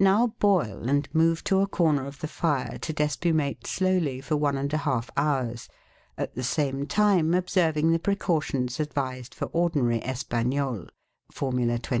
Now 0.00 0.34
boil 0.40 0.88
and 0.88 1.08
move 1.14 1.44
to 1.44 1.60
a 1.60 1.66
corner 1.68 2.04
of 2.04 2.18
the 2.18 2.26
fire 2.26 2.76
to 2.78 2.92
despumate 2.92 3.68
slowly 3.68 4.20
for 4.20 4.34
one 4.36 4.56
and 4.56 4.74
a 4.74 4.78
half 4.78 5.12
hours, 5.16 5.68
at 6.18 6.34
the 6.34 6.42
same 6.42 6.88
time 6.88 7.34
observing 7.34 7.92
the 7.92 8.00
precautions 8.00 8.80
advised 8.80 9.32
for 9.32 9.44
ordinary 9.52 10.00
Espagnole 10.02 10.88
(Formula 11.30 11.74
22). 11.78 11.88